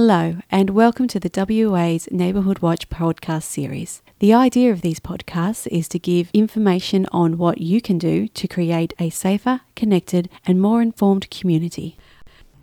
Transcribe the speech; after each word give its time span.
Hello, 0.00 0.36
and 0.48 0.70
welcome 0.70 1.08
to 1.08 1.18
the 1.18 1.28
WA's 1.28 2.08
Neighbourhood 2.12 2.60
Watch 2.60 2.88
podcast 2.88 3.42
series. 3.42 4.00
The 4.20 4.32
idea 4.32 4.70
of 4.70 4.80
these 4.80 5.00
podcasts 5.00 5.66
is 5.72 5.88
to 5.88 5.98
give 5.98 6.30
information 6.32 7.04
on 7.10 7.36
what 7.36 7.58
you 7.58 7.80
can 7.80 7.98
do 7.98 8.28
to 8.28 8.46
create 8.46 8.94
a 9.00 9.10
safer, 9.10 9.62
connected, 9.74 10.30
and 10.46 10.60
more 10.60 10.80
informed 10.80 11.28
community. 11.30 11.96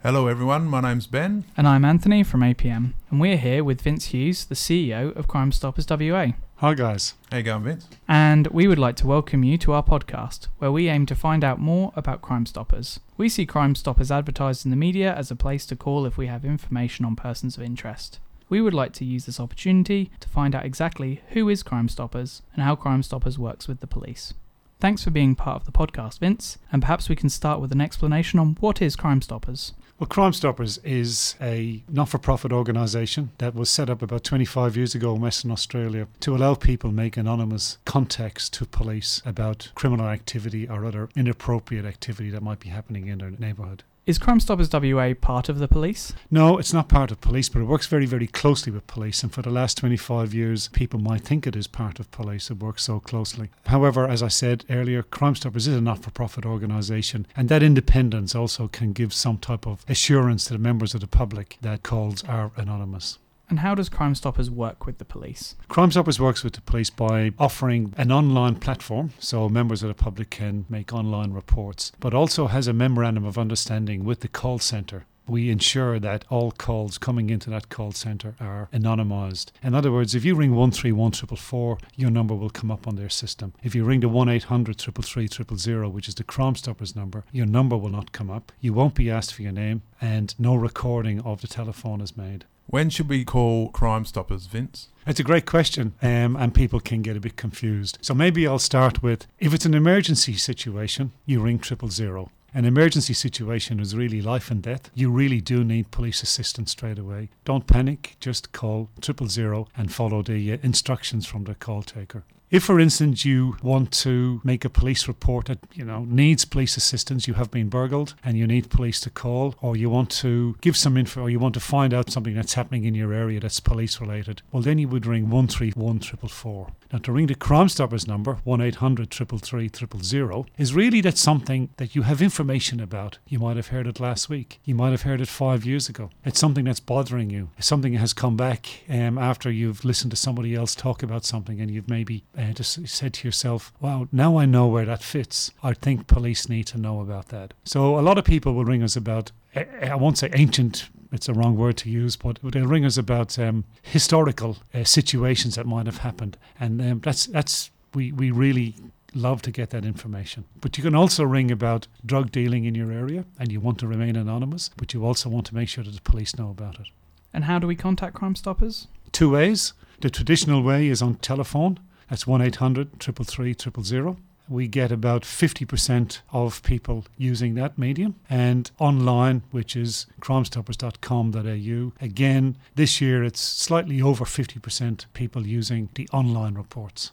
Hello, 0.02 0.28
everyone. 0.28 0.64
My 0.64 0.80
name's 0.80 1.08
Ben. 1.08 1.44
And 1.58 1.68
I'm 1.68 1.84
Anthony 1.84 2.24
from 2.24 2.40
APM, 2.40 2.94
and 3.12 3.20
we're 3.20 3.36
here 3.36 3.66
with 3.66 3.82
Vince 3.82 4.06
Hughes, 4.06 4.46
the 4.46 4.56
CEO 4.56 5.14
of 5.14 5.28
Crime 5.28 5.52
Stoppers 5.52 5.88
WA. 5.90 6.36
Hi, 6.60 6.74
guys. 6.74 7.16
How 7.32 7.38
you 7.40 7.44
going, 7.44 7.64
Vince? 7.64 7.86
And 8.08 8.48
we 8.48 8.66
would 8.66 8.80
like 8.80 8.96
to 8.98 9.08
welcome 9.08 9.44
you 9.44 9.58
to 9.58 9.74
our 9.74 9.84
podcast, 9.84 10.48
where 10.60 10.72
we 10.72 10.88
aim 10.88 11.06
to 11.08 11.14
find 11.14 11.44
out 11.44 11.60
more 11.60 11.92
about 11.98 12.22
Crime 12.22 12.46
Stoppers. 12.46 13.02
We 13.18 13.28
see 13.28 13.46
Crime 13.46 13.76
Stoppers 13.76 14.10
advertised 14.10 14.64
in 14.64 14.72
the 14.72 14.78
media 14.78 15.14
as 15.14 15.30
a 15.30 15.36
place 15.36 15.66
to 15.66 15.76
call 15.76 16.06
if 16.06 16.18
we 16.18 16.28
have 16.28 16.46
information 16.46 17.04
on 17.04 17.18
persons 17.18 17.58
of 17.58 17.64
interest. 17.64 18.20
We 18.48 18.62
would 18.62 18.74
like 18.74 18.94
to 18.94 19.04
use 19.04 19.26
this 19.26 19.38
opportunity 19.38 20.12
to 20.22 20.30
find 20.30 20.56
out 20.56 20.64
exactly 20.64 21.22
who 21.32 21.50
is 21.50 21.62
Crime 21.62 21.90
Stoppers 21.90 22.42
and 22.54 22.64
how 22.64 22.78
Crime 22.78 23.04
Stoppers 23.04 23.38
works 23.38 23.68
with 23.68 23.82
the 23.82 23.88
police. 23.88 24.34
Thanks 24.80 25.04
for 25.04 25.10
being 25.12 25.36
part 25.36 25.58
of 25.58 25.66
the 25.66 25.74
podcast, 25.74 26.20
Vince, 26.20 26.58
and 26.72 26.82
perhaps 26.82 27.10
we 27.10 27.18
can 27.18 27.30
start 27.30 27.60
with 27.60 27.74
an 27.74 27.82
explanation 27.82 28.40
on 28.40 28.56
what 28.62 28.82
is 28.82 28.96
Crime 28.96 29.22
Stoppers. 29.22 29.74
Well, 29.98 30.08
Crime 30.08 30.34
Stoppers 30.34 30.78
is 30.80 31.36
a 31.40 31.82
not 31.88 32.10
for 32.10 32.18
profit 32.18 32.52
organisation 32.52 33.32
that 33.38 33.56
was 33.56 33.70
set 33.70 33.90
up 33.90 34.02
about 34.02 34.26
25 34.26 34.76
years 34.76 34.94
ago 34.94 35.16
in 35.16 35.22
Western 35.22 35.52
Australia 35.52 36.10
to 36.20 36.36
allow 36.36 36.54
people 36.54 36.92
make 36.92 37.16
anonymous 37.16 37.78
contacts 37.86 38.50
to 38.50 38.66
police 38.66 39.22
about 39.26 39.72
criminal 39.74 40.08
activity 40.08 40.68
or 40.68 40.84
other 40.84 41.08
inappropriate 41.16 41.86
activity 41.86 42.30
that 42.32 42.44
might 42.44 42.60
be 42.60 42.68
happening 42.68 43.08
in 43.08 43.20
their 43.20 43.32
neighbourhood. 43.32 43.84
Is 44.06 44.20
Crime 44.20 44.40
Stoppers 44.40 44.70
WA 44.72 45.16
part 45.20 45.50
of 45.50 45.58
the 45.58 45.68
police? 45.68 46.14
No, 46.30 46.60
it's 46.60 46.72
not 46.72 46.90
part 46.90 47.10
of 47.10 47.22
police, 47.22 47.50
but 47.50 47.64
it 47.64 47.66
works 47.66 47.88
very, 47.88 48.06
very 48.06 48.28
closely 48.28 48.72
with 48.72 48.86
police. 48.86 49.24
And 49.24 49.34
for 49.34 49.42
the 49.42 49.50
last 49.50 49.80
25 49.80 50.32
years, 50.32 50.68
people 50.68 51.00
might 51.00 51.24
think 51.24 51.48
it 51.48 51.56
is 51.56 51.66
part 51.66 52.00
of 52.00 52.12
police. 52.12 52.52
It 52.52 52.60
works 52.60 52.84
so 52.84 53.00
closely. 53.00 53.50
However, 53.66 54.08
as 54.08 54.22
I 54.22 54.28
said 54.28 54.64
earlier, 54.70 55.02
Crime 55.02 55.34
Stoppers 55.34 55.66
is 55.66 55.76
a 55.76 55.82
not 55.82 56.04
for 56.04 56.12
profit 56.12 56.46
organisation, 56.46 57.26
and 57.36 57.50
that 57.50 57.64
independence 57.64 58.36
also 58.36 58.68
can 58.68 58.94
give 58.94 59.12
some 59.12 59.40
type 59.40 59.66
of 59.66 59.84
assurance 59.90 60.46
to 60.46 60.54
the 60.54 60.60
members 60.60 60.94
of 60.94 61.02
the 61.02 61.08
public 61.08 61.58
that 61.62 61.82
calls 61.82 62.24
are 62.26 62.52
anonymous. 62.58 63.18
And 63.50 63.60
how 63.60 63.76
does 63.76 63.90
Crime 63.90 64.16
Stoppers 64.16 64.50
work 64.50 64.86
with 64.86 64.98
the 64.98 65.06
police? 65.06 65.56
Crime 65.68 65.92
Stoppers 65.92 66.20
works 66.20 66.44
with 66.44 66.54
the 66.54 66.62
police 66.62 66.90
by 66.90 67.32
offering 67.38 67.94
an 67.98 68.12
online 68.12 68.56
platform 68.56 69.12
so 69.20 69.48
members 69.50 69.84
of 69.84 69.90
the 69.90 69.94
public 69.94 70.30
can 70.30 70.66
make 70.70 70.94
online 70.94 71.32
reports, 71.32 71.92
but 72.00 72.14
also 72.14 72.48
has 72.48 72.68
a 72.68 72.74
memorandum 72.74 73.26
of 73.26 73.38
understanding 73.38 74.04
with 74.04 74.22
the 74.22 74.28
call 74.28 74.60
centre 74.60 75.06
we 75.28 75.50
ensure 75.50 76.00
that 76.00 76.26
all 76.30 76.52
calls 76.52 76.98
coming 76.98 77.30
into 77.30 77.50
that 77.50 77.70
call 77.70 77.92
centre 77.92 78.36
are 78.40 78.70
anonymised. 78.72 79.52
In 79.64 79.74
other 79.74 79.92
words, 79.92 80.14
if 80.14 80.24
you 80.24 80.36
ring 80.36 80.56
131444, 80.56 81.78
your 81.96 82.12
number 82.12 82.36
will 82.36 82.50
come 82.50 82.72
up 82.72 82.88
on 82.88 82.96
their 82.96 83.10
system. 83.10 83.54
If 83.64 83.74
you 83.76 83.84
ring 83.84 84.02
the 84.02 84.10
1 84.10 84.30
800 84.30 84.80
000, 84.80 85.90
which 85.90 86.08
is 86.08 86.16
the 86.16 86.24
Crime 86.24 86.56
Stoppers 86.56 86.96
number, 86.96 87.26
your 87.32 87.46
number 87.46 87.78
will 87.78 87.90
not 87.90 88.12
come 88.12 88.30
up. 88.30 88.52
You 88.60 88.74
won't 88.74 88.96
be 88.96 89.10
asked 89.10 89.34
for 89.34 89.42
your 89.42 89.52
name, 89.52 89.82
and 90.00 90.36
no 90.40 90.56
recording 90.56 91.22
of 91.22 91.42
the 91.42 91.48
telephone 91.48 92.02
is 92.02 92.16
made. 92.16 92.46
When 92.76 92.90
should 92.90 93.08
we 93.08 93.24
call 93.24 93.70
Crime 93.70 94.04
Stoppers, 94.04 94.48
Vince? 94.48 94.90
It's 95.08 95.22
a 95.22 95.24
great 95.24 95.46
question, 95.46 95.94
um, 96.02 96.36
and 96.36 96.54
people 96.54 96.82
can 96.82 97.02
get 97.02 97.16
a 97.16 97.22
bit 97.22 97.38
confused. 97.38 97.98
So 98.02 98.14
maybe 98.14 98.46
I'll 98.46 98.60
start 98.60 99.02
with 99.02 99.28
if 99.40 99.54
it's 99.54 99.66
an 99.66 99.74
emergency 99.74 100.34
situation, 100.34 101.14
you 101.26 101.40
ring 101.40 101.58
triple 101.58 101.88
zero. 101.88 102.32
An 102.54 102.66
emergency 102.66 103.14
situation 103.14 103.80
is 103.80 103.96
really 103.96 104.22
life 104.22 104.52
and 104.52 104.62
death. 104.62 104.92
You 104.94 105.10
really 105.10 105.40
do 105.40 105.64
need 105.64 105.92
police 105.92 106.22
assistance 106.22 106.72
straight 106.72 107.00
away. 107.00 107.30
Don't 107.46 107.66
panic, 107.66 108.18
just 108.20 108.52
call 108.52 108.90
triple 109.00 109.30
zero 109.30 109.70
and 109.78 109.94
follow 109.94 110.22
the 110.22 110.52
uh, 110.52 110.58
instructions 110.62 111.26
from 111.26 111.46
the 111.46 111.56
call 111.56 111.82
taker. 111.82 112.26
If, 112.52 112.64
for 112.64 112.80
instance, 112.80 113.26
you 113.26 113.58
want 113.64 113.92
to 114.04 114.40
make 114.44 114.64
a 114.64 114.70
police 114.70 115.08
report 115.08 115.48
that 115.48 115.60
you 115.74 115.84
know 115.84 116.06
needs 116.06 116.46
police 116.46 116.78
assistance, 116.78 117.28
you 117.28 117.34
have 117.34 117.50
been 117.50 117.70
burgled 117.70 118.14
and 118.24 118.38
you 118.38 118.46
need 118.46 118.70
police 118.70 119.00
to 119.02 119.10
call, 119.10 119.56
or 119.62 119.76
you 119.76 119.90
want 119.90 120.12
to 120.12 120.56
give 120.62 120.78
some 120.78 120.96
info, 120.96 121.24
or 121.24 121.30
you 121.30 121.40
want 121.40 121.56
to 121.56 121.60
find 121.60 121.94
out 121.94 122.12
something 122.12 122.36
that's 122.36 122.54
happening 122.54 122.86
in 122.86 122.94
your 122.94 123.14
area 123.14 123.40
that's 123.40 123.60
police 123.60 124.00
related, 124.00 124.42
well, 124.52 124.62
then 124.62 124.78
you 124.78 124.88
would 124.88 125.06
ring 125.06 125.30
one 125.30 125.48
three 125.48 125.72
one 125.72 126.00
triple 126.00 126.30
four. 126.30 126.70
Now, 126.96 127.00
to 127.00 127.12
ring 127.12 127.28
the 127.28 127.36
Crime 127.36 127.68
Stoppers 127.68 128.08
number, 128.08 128.36
1 128.44 128.62
800 128.62 129.14
000, 129.14 130.46
is 130.58 130.74
really 130.74 131.02
that 131.02 131.18
something 131.18 131.70
that 131.78 131.96
you 131.96 132.04
have 132.04 132.22
information 132.22 132.80
about. 132.80 133.18
You 133.28 133.40
might 133.40 133.58
have 133.58 133.68
heard 133.68 133.88
it 133.88 134.00
last 134.00 134.30
week. 134.30 134.60
You 134.64 134.76
might 134.76 134.92
have 134.92 135.02
heard 135.02 135.20
it 135.20 135.28
five 135.28 135.66
years 135.66 135.90
ago. 135.90 136.12
It's 136.24 136.40
something 136.40 136.66
that's 136.66 136.80
bothering 136.80 137.30
you. 137.30 137.50
It's 137.58 137.68
something 137.68 137.94
that 137.94 138.00
has 138.00 138.14
come 138.14 138.38
back 138.38 138.84
um, 138.88 139.18
after 139.18 139.52
you've 139.52 139.84
listened 139.84 140.12
to 140.12 140.18
somebody 140.18 140.56
else 140.56 140.76
talk 140.76 141.04
about 141.04 141.26
something 141.26 141.60
and 141.60 141.72
you've 141.72 141.90
maybe 141.90 142.24
uh, 142.38 142.54
just 142.54 142.88
said 142.88 143.14
to 143.16 143.28
yourself, 143.28 143.72
wow, 143.80 144.08
now 144.12 144.38
I 144.38 144.46
know 144.46 144.68
where 144.68 144.86
that 144.86 145.04
fits. 145.04 145.52
I 145.64 145.74
think 145.74 146.08
police 146.08 146.50
need 146.50 146.68
to 146.68 146.78
know 146.78 147.02
about 147.02 147.30
that. 147.30 147.54
So 147.64 148.00
a 148.00 148.02
lot 148.02 148.18
of 148.18 148.26
people 148.26 148.54
will 148.54 148.66
ring 148.66 148.84
us 148.84 148.96
about, 148.96 149.32
I 149.56 149.96
won't 149.96 150.18
say 150.18 150.30
ancient 150.34 150.90
it's 151.16 151.30
a 151.30 151.34
wrong 151.34 151.56
word 151.56 151.78
to 151.78 151.90
use, 151.90 152.16
but 152.16 152.40
they'll 152.44 152.68
ring 152.68 152.86
us 152.86 152.98
about 152.98 153.40
um, 153.40 153.64
historical 153.82 154.58
uh, 154.74 154.84
situations 154.84 155.56
that 155.56 155.66
might 155.66 155.86
have 155.86 156.00
happened, 156.00 156.38
and 156.60 156.82
um, 156.82 157.00
that's 157.00 157.26
that's 157.28 157.72
we 157.94 158.12
we 158.12 158.32
really 158.32 158.76
love 159.14 159.42
to 159.44 159.52
get 159.52 159.70
that 159.70 159.86
information. 159.86 160.44
But 160.60 160.78
you 160.78 160.84
can 160.84 160.94
also 160.94 161.24
ring 161.24 161.52
about 161.52 161.88
drug 162.06 162.32
dealing 162.32 162.66
in 162.66 162.76
your 162.76 162.92
area, 162.92 163.26
and 163.40 163.52
you 163.52 163.62
want 163.62 163.80
to 163.80 163.88
remain 163.88 164.16
anonymous, 164.16 164.70
but 164.76 164.94
you 164.94 165.06
also 165.06 165.30
want 165.30 165.46
to 165.48 165.56
make 165.56 165.70
sure 165.70 165.84
that 165.86 165.96
the 165.96 166.02
police 166.02 166.38
know 166.38 166.50
about 166.50 166.80
it. 166.80 166.88
And 167.34 167.46
how 167.46 167.60
do 167.60 167.68
we 167.68 167.76
contact 167.76 168.16
Crime 168.16 168.36
Stoppers? 168.36 168.88
Two 169.12 169.32
ways. 169.32 169.74
The 170.02 170.10
traditional 170.10 170.62
way 170.62 170.88
is 170.88 171.02
on 171.02 171.16
telephone. 171.16 171.80
That's 172.10 172.28
one 172.28 172.42
800 172.42 173.00
333 173.00 173.56
000 173.84 174.18
we 174.48 174.68
get 174.68 174.92
about 174.92 175.24
50% 175.24 176.20
of 176.32 176.62
people 176.64 177.06
using 177.18 177.56
that 177.56 177.78
medium. 177.78 178.16
And 178.30 178.70
online, 178.80 179.44
which 179.52 179.76
is 179.76 180.06
crimestoppers.com.au, 180.22 181.94
again, 182.06 182.58
this 182.76 183.02
year 183.02 183.24
it's 183.24 183.42
slightly 183.42 184.02
over 184.02 184.26
50% 184.26 185.06
people 185.14 185.48
using 185.48 185.90
the 185.96 186.08
online 186.12 186.56
reports. 186.56 187.12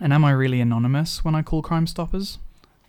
And 0.00 0.12
am 0.12 0.24
I 0.24 0.32
really 0.32 0.60
anonymous 0.60 1.24
when 1.24 1.34
I 1.34 1.42
call 1.42 1.62
Crime 1.62 1.86
Stoppers? 1.86 2.38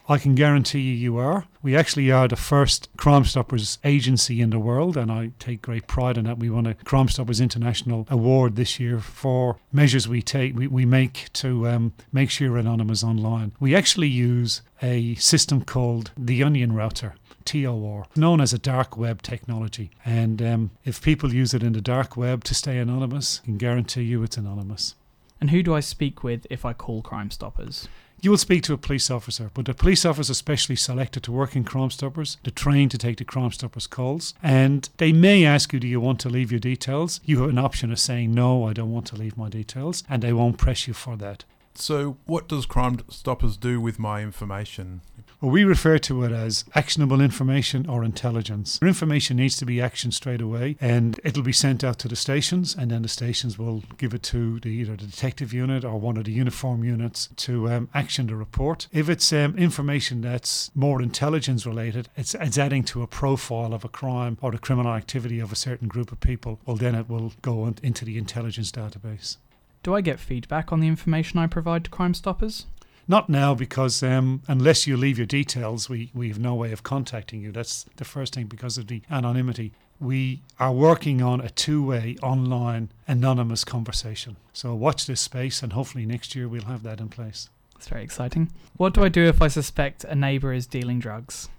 I 0.08 0.18
can 0.18 0.36
guarantee 0.36 0.81
you 0.81 0.94
you 0.94 1.18
are. 1.18 1.46
We 1.62 1.78
actually 1.78 2.12
are 2.12 2.28
the 2.28 2.36
first 2.36 2.90
Crime 2.97 3.24
Stoppers 3.24 3.78
agency 3.86 4.41
in 4.41 4.50
the 4.50 4.59
world, 4.59 4.97
and 4.97 5.09
I 5.09 5.31
take 5.40 5.62
great 5.62 5.88
pride 5.88 6.18
in 6.18 6.25
that. 6.25 6.40
We 6.40 6.50
won 6.50 6.66
a 6.66 6.74
Crime 6.74 7.08
Stoppers 7.08 7.40
International 7.40 8.06
Award 8.09 8.58
this 8.58 8.80
year 8.81 9.00
for 9.00 9.58
measures 9.72 10.08
we 10.08 10.22
take 10.22 10.56
we, 10.56 10.68
we 10.68 10.86
make 10.86 11.31
to 11.34 11.68
um, 11.69 11.94
make 12.12 12.30
sure 12.30 12.47
you're 12.47 12.58
anonymous 12.58 13.03
online. 13.03 13.53
We 13.62 13.75
actually 13.75 14.09
use 14.09 14.62
a 14.81 15.16
system 15.16 15.63
called 15.63 16.12
the 16.18 16.44
Onion 16.44 16.74
Router. 16.74 17.16
TOR, 17.46 18.06
known 18.16 18.40
as 18.40 18.53
a 18.53 18.58
dark 18.58 18.96
web 18.96 19.22
technology. 19.22 19.92
And 20.06 20.42
um, 20.42 20.72
if 20.86 21.02
people 21.02 21.34
use 21.34 21.53
it 21.53 21.62
in 21.62 21.74
the 21.74 21.81
dark 21.81 22.16
web 22.16 22.46
to 22.46 22.56
stay 22.56 22.78
anonymous, 22.78 23.42
I 23.44 23.46
can 23.47 23.58
guarantee 23.58 24.03
you 24.03 24.24
it's 24.24 24.38
anonymous. 24.38 24.96
And 25.44 25.50
who 25.50 25.62
do 25.62 25.76
I 25.76 25.81
speak 25.81 26.24
with 26.24 26.48
if 26.50 26.64
I 26.64 26.72
call 26.72 27.02
Crime 27.02 27.30
Stoppers? 27.30 27.90
You 28.22 28.30
will 28.30 28.38
speak 28.38 28.64
to 28.64 28.74
a 28.74 28.78
police 28.78 29.12
officer, 29.12 29.52
but 29.54 29.66
the 29.66 29.74
police 29.74 30.06
officer 30.06 30.31
is 30.31 30.38
specially 30.38 30.78
selected 30.78 31.22
to 31.24 31.34
work 31.34 31.54
in 31.54 31.66
Crime 31.66 31.90
Stoppers. 31.90 32.38
They're 32.44 32.52
trained 32.52 32.92
to 32.92 32.98
take 32.98 33.18
the 33.18 33.26
Crime 33.26 33.52
Stoppers 33.52 33.86
calls, 33.86 34.34
and 34.42 34.88
they 35.00 35.12
may 35.12 35.44
ask 35.44 35.74
you, 35.74 35.81
"Do 35.81 35.88
you 35.90 36.00
want 36.00 36.22
to 36.22 36.30
leave 36.30 36.50
your 36.50 36.62
details?" 36.62 37.20
You 37.26 37.42
have 37.42 37.50
an 37.50 37.58
option 37.58 37.92
of 37.92 38.00
saying, 38.00 38.34
"No, 38.34 38.66
I 38.66 38.72
don't 38.72 38.94
want 38.94 39.06
to 39.08 39.18
leave 39.18 39.36
my 39.36 39.50
details," 39.50 40.06
and 40.09 40.24
they 40.24 40.31
won't 40.31 40.58
press 40.58 40.88
you 40.88 40.94
for 40.94 41.18
that. 41.18 41.44
So, 41.75 42.17
what 42.25 42.47
does 42.47 42.66
Crime 42.66 43.00
Stoppers 43.09 43.57
do 43.57 43.81
with 43.81 44.00
my 44.00 44.22
information? 44.22 45.01
Well, 45.44 45.51
we 45.51 45.66
refer 45.66 45.97
to 45.97 46.23
it 46.23 46.31
as 46.31 46.63
actionable 46.73 47.19
information 47.19 47.85
or 47.85 48.06
intelligence. 48.06 48.79
Your 48.81 48.88
information 48.88 49.35
needs 49.35 49.57
to 49.57 49.66
be 49.66 49.75
actioned 49.78 50.13
straight 50.13 50.39
away, 50.39 50.78
and 50.79 51.19
it'll 51.23 51.44
be 51.44 51.51
sent 51.51 51.83
out 51.83 52.00
to 52.00 52.07
the 52.07 52.15
stations, 52.15 52.74
and 52.74 52.89
then 52.89 53.01
the 53.01 53.09
stations 53.09 53.59
will 53.59 53.83
give 53.98 54.13
it 54.13 54.24
to 54.24 54.62
the, 54.62 54.69
either 54.69 54.95
the 54.95 55.06
detective 55.06 55.51
unit 55.51 55.83
or 55.83 56.00
one 56.00 56.15
of 56.15 56.24
the 56.24 56.31
uniform 56.31 56.86
units 56.86 57.27
to 57.36 57.69
um, 57.69 57.89
action 57.94 58.27
the 58.27 58.38
report. 58.38 58.88
If 58.94 59.09
it's 59.09 59.33
um, 59.33 59.57
information 59.57 60.21
that's 60.21 60.71
more 60.75 61.01
intelligence 61.01 61.65
related, 61.65 62.07
it's, 62.15 62.36
it's 62.36 62.57
adding 62.57 62.86
to 62.86 63.01
a 63.01 63.07
profile 63.07 63.74
of 63.74 63.83
a 63.83 63.89
crime 63.89 64.38
or 64.42 64.51
the 64.51 64.57
criminal 64.59 64.94
activity 64.94 65.42
of 65.42 65.51
a 65.51 65.57
certain 65.57 65.89
group 65.89 66.13
of 66.13 66.21
people, 66.21 66.62
well, 66.65 66.77
then 66.77 66.95
it 66.95 67.09
will 67.09 67.33
go 67.42 67.68
into 67.83 68.06
the 68.06 68.18
intelligence 68.18 68.71
database. 68.71 69.36
Do 69.83 69.94
I 69.94 70.00
get 70.00 70.18
feedback 70.18 70.71
on 70.71 70.80
the 70.80 70.88
information 70.88 71.39
I 71.39 71.47
provide 71.47 71.83
to 71.83 71.89
Crime 71.89 72.13
Stoppers? 72.13 72.65
Not 73.06 73.27
now, 73.27 73.53
because 73.53 74.01
um, 74.01 74.41
unless 74.47 74.88
you 74.88 74.95
leave 74.95 75.18
your 75.18 75.27
details, 75.27 75.89
we, 75.89 76.09
we 76.13 76.30
have 76.30 76.39
no 76.39 76.56
way 76.56 76.71
of 76.71 76.83
contacting 76.83 77.41
you. 77.41 77.51
That's 77.51 77.85
the 77.97 78.06
first 78.06 78.33
thing 78.33 78.45
because 78.45 78.77
of 78.77 78.88
the 78.88 79.01
anonymity. 79.12 79.74
We 80.00 80.41
are 80.57 80.71
working 80.71 81.21
on 81.21 81.41
a 81.41 81.50
two 81.50 81.85
way 81.85 82.15
online 82.24 82.91
anonymous 83.09 83.65
conversation. 83.65 84.38
So 84.53 84.74
watch 84.74 85.06
this 85.06 85.19
space, 85.19 85.62
and 85.62 85.74
hopefully 85.74 86.06
next 86.06 86.33
year 86.33 86.47
we'll 86.47 86.63
have 86.63 86.83
that 86.83 87.01
in 87.01 87.09
place. 87.09 87.50
That's 87.74 87.89
very 87.89 88.03
exciting. 88.03 88.51
What 88.77 88.94
do 88.94 89.03
I 89.03 89.09
do 89.09 89.25
if 89.25 89.41
I 89.41 89.50
suspect 89.50 90.06
a 90.06 90.15
neighbour 90.15 90.53
is 90.53 90.65
dealing 90.65 91.00
drugs? 91.00 91.50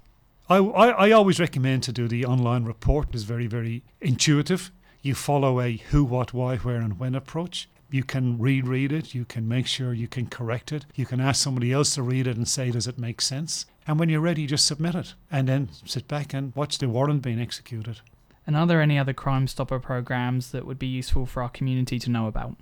I, 0.49 0.57
I, 0.57 0.89
I 1.09 1.11
always 1.11 1.39
recommend 1.39 1.83
to 1.83 1.93
do 1.93 2.09
the 2.09 2.25
online 2.25 2.65
report. 2.65 3.09
It's 3.13 3.25
very, 3.25 3.47
very 3.47 3.83
intuitive 4.01 4.71
You 5.03 5.15
follow 5.15 5.61
a 5.61 5.77
who, 5.77 6.05
what, 6.05 6.33
why, 6.33 6.57
where, 6.57 6.81
and 6.81 6.99
when 6.99 7.15
approach. 7.15 7.69
You 7.95 8.03
can 8.03 8.41
reread 8.41 8.91
it, 8.91 9.15
you 9.15 9.25
can 9.25 9.47
make 9.47 9.69
sure 9.69 9.95
you 9.95 10.09
can 10.09 10.27
correct 10.27 10.73
it, 10.73 10.85
you 10.97 11.07
can 11.07 11.21
ask 11.21 11.41
somebody 11.41 11.73
else 11.73 11.95
to 11.95 12.03
read 12.03 12.27
it 12.27 12.37
and 12.37 12.49
say, 12.49 12.73
does 12.73 12.89
it 12.89 12.99
make 12.99 13.21
sense? 13.21 13.67
And 13.87 14.01
when 14.01 14.09
you're 14.09 14.21
ready, 14.21 14.49
just 14.49 14.67
submit 14.67 14.97
it 14.97 15.15
and 15.31 15.47
then 15.47 15.69
sit 15.85 16.09
back 16.09 16.35
and 16.35 16.53
watch 16.57 16.79
the 16.79 16.89
warrant 16.89 17.23
being 17.23 17.39
executed. 17.39 18.01
And 18.49 18.57
are 18.57 18.67
there 18.67 18.81
any 18.81 18.99
other 18.99 19.13
Crime 19.13 19.47
Stopper 19.47 19.79
programs 19.79 20.51
that 20.51 20.67
would 20.67 20.77
be 20.77 20.89
useful 20.89 21.25
for 21.25 21.41
our 21.41 21.49
community 21.49 22.01
to 22.01 22.11
know 22.11 22.27
about? 22.27 22.57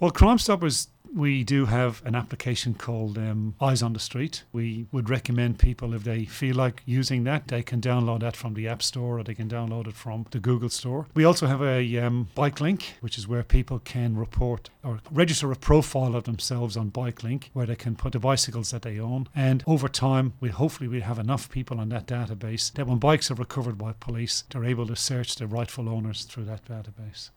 Well, 0.00 0.10
Crime 0.10 0.38
Stoppers, 0.38 0.88
we 1.14 1.44
do 1.44 1.66
have 1.66 2.02
an 2.04 2.14
application 2.14 2.74
called 2.74 3.16
um, 3.16 3.54
Eyes 3.60 3.82
on 3.82 3.92
the 3.92 4.00
Street. 4.00 4.42
We 4.52 4.86
would 4.90 5.08
recommend 5.08 5.58
people, 5.58 5.94
if 5.94 6.02
they 6.02 6.24
feel 6.24 6.56
like 6.56 6.82
using 6.84 7.24
that, 7.24 7.48
they 7.48 7.62
can 7.62 7.80
download 7.80 8.20
that 8.20 8.36
from 8.36 8.54
the 8.54 8.66
App 8.66 8.82
Store 8.82 9.18
or 9.18 9.22
they 9.22 9.34
can 9.34 9.48
download 9.48 9.86
it 9.86 9.94
from 9.94 10.26
the 10.32 10.40
Google 10.40 10.68
Store. 10.68 11.06
We 11.14 11.24
also 11.24 11.46
have 11.46 11.62
a 11.62 11.98
um, 11.98 12.28
bike 12.34 12.60
link, 12.60 12.96
which 13.00 13.16
is 13.16 13.28
where 13.28 13.44
people 13.44 13.78
can 13.78 14.16
report 14.16 14.70
or 14.82 15.00
register 15.10 15.52
a 15.52 15.56
profile 15.56 16.16
of 16.16 16.24
themselves 16.24 16.76
on 16.76 16.88
Bike 16.88 17.22
Link, 17.22 17.50
where 17.52 17.66
they 17.66 17.76
can 17.76 17.94
put 17.94 18.12
the 18.12 18.18
bicycles 18.18 18.72
that 18.72 18.82
they 18.82 18.98
own. 18.98 19.28
And 19.34 19.62
over 19.66 19.88
time, 19.88 20.32
we 20.40 20.48
hopefully 20.48 20.88
we 20.88 21.00
have 21.00 21.18
enough 21.18 21.48
people 21.48 21.78
on 21.78 21.90
that 21.90 22.06
database 22.06 22.72
that 22.72 22.86
when 22.86 22.98
bikes 22.98 23.30
are 23.30 23.34
recovered 23.34 23.78
by 23.78 23.92
police, 23.92 24.44
they're 24.50 24.64
able 24.64 24.86
to 24.88 24.96
search 24.96 25.36
the 25.36 25.46
rightful 25.46 25.88
owners 25.88 26.24
through 26.24 26.44
that 26.46 26.64
database. 26.64 27.30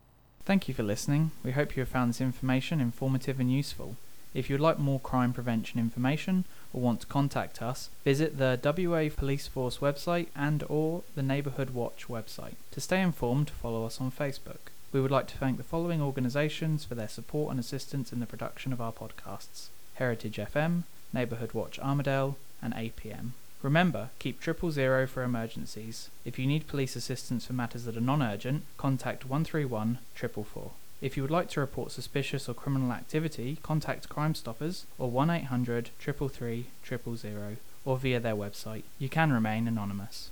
Thank 0.47 0.69
you 0.69 0.73
for 0.73 0.83
listening. 0.83 1.31
We 1.43 1.51
hope 1.51 1.75
you 1.75 1.81
have 1.81 1.89
found 1.89 2.11
this 2.11 2.21
information 2.21 2.79
informative 2.79 3.37
and 3.41 3.51
useful. 3.51 3.97
If 4.33 4.49
you 4.49 4.53
would 4.53 4.61
like 4.61 4.79
more 4.79 5.01
crime 5.01 5.33
prevention 5.33 5.77
information 5.77 6.45
or 6.71 6.79
want 6.79 7.01
to 7.01 7.07
contact 7.07 7.61
us, 7.61 7.89
visit 8.05 8.37
the 8.37 8.57
WA 8.63 9.09
Police 9.13 9.47
Force 9.47 9.79
website 9.79 10.27
and 10.37 10.63
or 10.69 11.03
the 11.15 11.21
Neighbourhood 11.21 11.71
Watch 11.71 12.07
website. 12.07 12.55
To 12.71 12.79
stay 12.79 13.01
informed, 13.01 13.49
follow 13.49 13.85
us 13.85 13.99
on 13.99 14.09
Facebook. 14.09 14.71
We 14.93 15.01
would 15.01 15.11
like 15.11 15.27
to 15.27 15.37
thank 15.37 15.57
the 15.57 15.63
following 15.63 16.01
organisations 16.01 16.85
for 16.85 16.95
their 16.95 17.09
support 17.09 17.51
and 17.51 17.59
assistance 17.59 18.13
in 18.13 18.21
the 18.21 18.25
production 18.25 18.71
of 18.71 18.79
our 18.79 18.93
podcasts. 18.93 19.67
Heritage 19.95 20.37
FM, 20.37 20.83
Neighbourhood 21.11 21.51
Watch 21.51 21.77
Armadale, 21.79 22.37
and 22.61 22.73
APM. 22.73 23.31
Remember, 23.63 24.09
keep 24.19 24.39
triple 24.39 24.71
zero 24.71 25.07
for 25.07 25.23
emergencies. 25.23 26.09
If 26.23 26.37
you 26.37 26.45
need 26.45 26.67
police 26.67 26.95
assistance 26.95 27.45
for 27.45 27.53
matters 27.53 27.85
that 27.85 27.97
are 27.97 28.01
non-urgent, 28.01 28.63
contact 28.77 29.25
131 29.25 29.99
444. 30.13 30.71
If 31.01 31.15
you 31.15 31.23
would 31.23 31.31
like 31.31 31.49
to 31.49 31.59
report 31.59 31.91
suspicious 31.91 32.47
or 32.47 32.53
criminal 32.53 32.91
activity, 32.91 33.57
contact 33.61 34.09
Crime 34.09 34.35
Stoppers 34.35 34.85
or 34.97 35.11
1-800 35.11 35.87
333 35.99 36.65
000 36.87 37.57
or 37.85 37.97
via 37.97 38.19
their 38.19 38.35
website. 38.35 38.83
You 38.99 39.09
can 39.09 39.31
remain 39.31 39.67
anonymous. 39.67 40.29